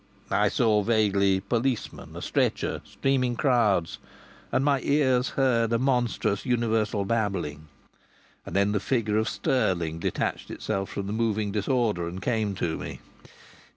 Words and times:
I 0.31 0.49
saw 0.49 0.81
vaguely 0.81 1.41
policemen, 1.41 2.15
a 2.15 2.23
stretcher, 2.23 2.81
streaming 2.83 3.35
crowds, 3.35 3.99
and 4.51 4.65
my 4.65 4.81
ears 4.81 5.29
heard 5.37 5.71
a 5.71 5.77
monstrous 5.77 6.43
universal 6.43 7.05
babbling. 7.05 7.67
And 8.43 8.55
then 8.55 8.71
the 8.71 8.79
figure 8.79 9.19
of 9.19 9.29
Stirling 9.29 9.99
detached 9.99 10.49
itself 10.49 10.89
from 10.89 11.05
the 11.05 11.13
moving 11.13 11.51
disorder 11.51 12.07
and 12.07 12.19
came 12.19 12.55
to 12.55 12.77
me. 12.79 12.99